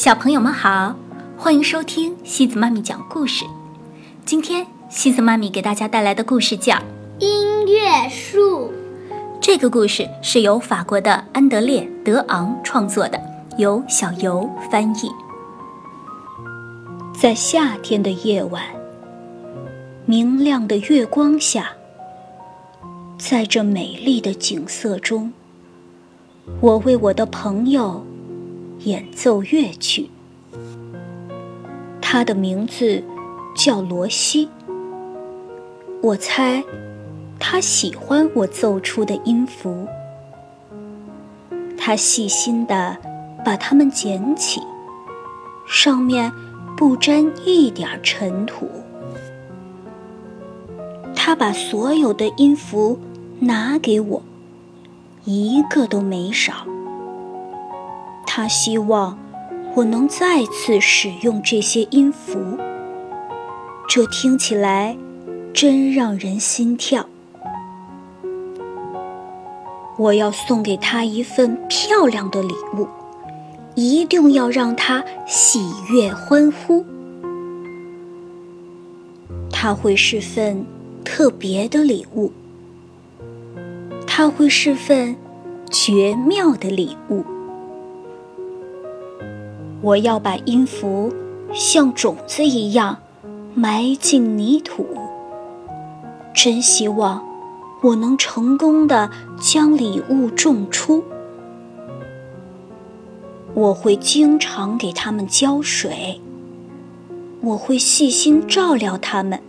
[0.00, 0.96] 小朋友们好，
[1.36, 3.44] 欢迎收听西子妈咪讲故事。
[4.24, 6.74] 今天西子妈咪给大家带来的故事叫
[7.18, 8.68] 《音乐树》。
[9.42, 13.20] 这个故事是由法国的安德烈·德昂创作的，
[13.58, 15.12] 由小游翻译。
[17.14, 18.64] 在夏天的夜晚，
[20.06, 21.72] 明亮的月光下，
[23.18, 25.30] 在这美丽的景色中，
[26.62, 28.02] 我为我的朋友。
[28.84, 30.08] 演奏乐曲，
[32.00, 33.04] 他的名字
[33.54, 34.48] 叫罗西。
[36.00, 36.64] 我猜
[37.38, 39.86] 他喜欢我奏出的音符。
[41.76, 42.96] 他细心地
[43.44, 44.62] 把它们捡起，
[45.66, 46.32] 上面
[46.74, 48.66] 不沾一点尘土。
[51.14, 52.98] 他把所有的音符
[53.40, 54.22] 拿给我，
[55.26, 56.66] 一个都没少。
[58.32, 59.18] 他希望
[59.74, 62.38] 我能再次使用这些音符，
[63.88, 64.96] 这听起来
[65.52, 67.06] 真让人心跳。
[69.98, 72.86] 我要送给他一份漂亮的礼物，
[73.74, 76.86] 一定要让他喜悦欢呼。
[79.50, 80.64] 他会是份
[81.04, 82.30] 特别的礼物，
[84.06, 85.16] 他会是份
[85.68, 87.24] 绝妙的礼物。
[89.82, 91.12] 我要把音符
[91.52, 92.98] 像种子一样
[93.54, 94.86] 埋进泥土。
[96.34, 97.22] 真希望
[97.82, 101.02] 我能成功的将礼物种出。
[103.54, 106.20] 我会经常给它们浇水。
[107.40, 109.40] 我会细心照料它们。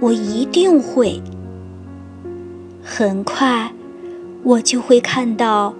[0.00, 1.20] 我一定会。
[2.82, 3.72] 很快，
[4.44, 5.74] 我就会看到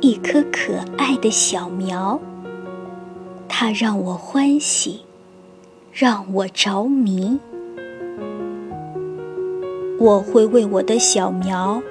[0.00, 2.18] 一棵可爱的小苗。
[3.60, 5.00] 它让我欢喜，
[5.92, 7.40] 让我着迷。
[9.98, 11.82] 我会为我的小苗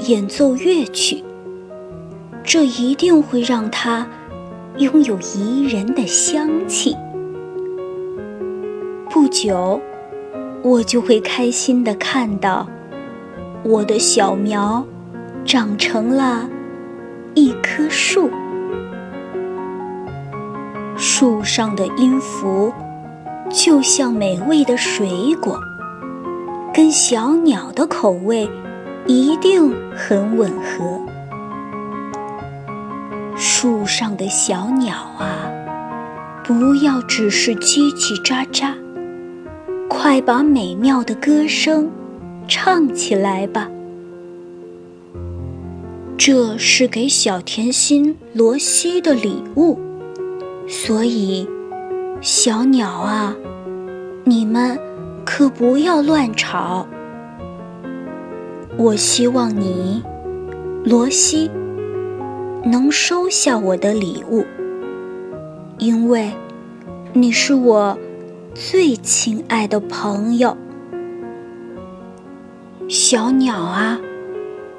[0.00, 1.24] 演奏乐曲，
[2.42, 4.06] 这一定会让它
[4.76, 6.94] 拥有宜人的香气。
[9.08, 9.80] 不久，
[10.62, 12.68] 我就会开心地看到
[13.64, 14.84] 我的小苗
[15.42, 16.46] 长成了
[17.34, 18.28] 一棵树。
[21.06, 22.72] 树上的音符，
[23.50, 25.60] 就像美味的水果，
[26.72, 28.48] 跟小鸟的口味
[29.06, 30.98] 一定很吻合。
[33.36, 35.52] 树上的小鸟啊，
[36.42, 38.72] 不要只是叽叽喳喳，
[39.90, 41.90] 快把美妙的歌声
[42.48, 43.68] 唱起来吧！
[46.16, 49.78] 这是给小甜心罗西的礼物。
[50.66, 51.46] 所以，
[52.22, 53.36] 小鸟啊，
[54.24, 54.78] 你们
[55.24, 56.86] 可不要乱吵。
[58.78, 60.02] 我希望你，
[60.82, 61.50] 罗西，
[62.64, 64.44] 能收下我的礼物，
[65.78, 66.32] 因为
[67.12, 67.98] 你是我
[68.54, 70.56] 最亲爱的朋友。
[72.88, 74.00] 小鸟啊，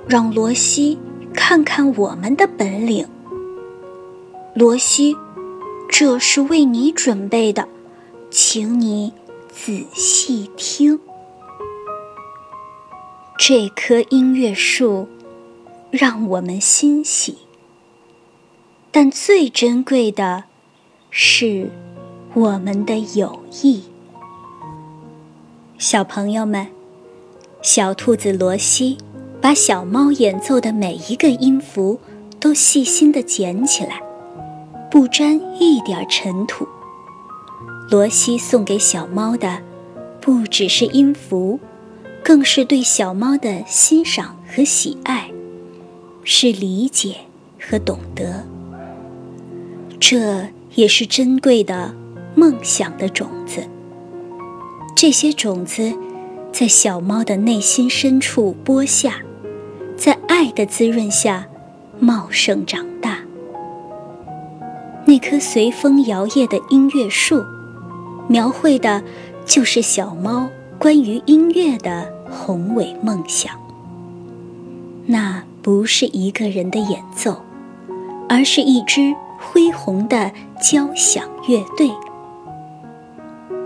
[0.08, 0.98] 让罗西
[1.34, 3.08] 看看我们的本领。
[4.56, 5.16] 罗西。
[5.90, 7.68] 这是为你准备的，
[8.30, 9.14] 请你
[9.50, 11.00] 仔细听。
[13.38, 15.08] 这棵音乐树
[15.92, 17.38] 让我们欣喜，
[18.92, 20.46] 但最珍贵的
[21.10, 21.70] 是
[22.34, 23.84] 我们的友谊。
[25.78, 26.68] 小朋友们，
[27.62, 28.98] 小兔子罗西
[29.42, 32.00] 把小猫演奏的每一个音符
[32.40, 34.05] 都细心地捡起来。
[34.90, 36.68] 不沾一点尘土。
[37.90, 39.62] 罗西送给小猫的，
[40.20, 41.60] 不只是音符，
[42.24, 45.30] 更是对小猫的欣赏和喜爱，
[46.24, 47.16] 是理解
[47.60, 48.44] 和懂得。
[50.00, 51.94] 这也是珍贵的
[52.36, 53.64] 梦想的种子。
[54.96, 55.94] 这些种子，
[56.52, 59.22] 在小猫的内心深处播下，
[59.96, 61.48] 在爱的滋润下，
[62.00, 62.95] 茂盛长。
[65.08, 67.46] 那棵随风摇曳的音乐树，
[68.28, 69.04] 描绘的，
[69.46, 70.50] 就是小猫
[70.80, 73.54] 关于音乐的宏伟梦想。
[75.06, 77.40] 那不是一个人的演奏，
[78.28, 81.92] 而是一支恢宏的交响乐队。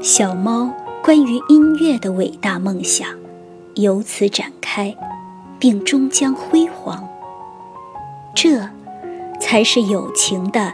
[0.02, 0.70] 小猫
[1.02, 3.08] 关于音乐的伟大梦想，
[3.76, 4.94] 由此展开，
[5.58, 7.08] 并终将辉煌。
[8.36, 8.70] 这，
[9.40, 10.74] 才是友情的。